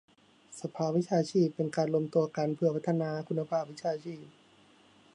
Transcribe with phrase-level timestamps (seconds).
[0.61, 4.23] สภาวิชาชีพเป็นการรวมตัวกันเพื่อพัฒนาคุณภาพวิชาชีพ